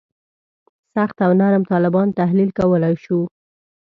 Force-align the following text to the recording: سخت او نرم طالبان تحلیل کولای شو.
سخت 0.95 1.17
او 1.25 1.31
نرم 1.41 1.63
طالبان 1.71 2.07
تحلیل 2.19 2.49
کولای 2.59 2.95
شو. 3.03 3.19